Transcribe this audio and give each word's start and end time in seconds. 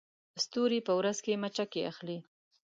ستوري 0.43 0.79
په 0.87 0.93
ورځ 0.99 1.17
کې 1.25 1.39
مچکې 1.41 1.81
اخلي 1.91 2.17